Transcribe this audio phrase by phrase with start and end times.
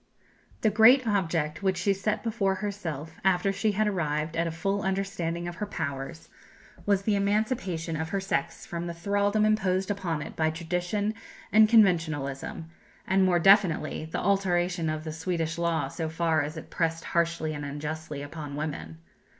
[0.61, 4.81] The great object which she set before herself, after she had arrived at a full
[4.81, 6.27] understanding of her powers,
[6.87, 11.13] was the emancipation of her sex from the thraldom imposed upon it by tradition
[11.53, 12.65] and conventionalism,
[13.05, 17.53] and more definitely, the alteration of the Swedish law so far as it pressed harshly
[17.53, 18.97] and unjustly upon women.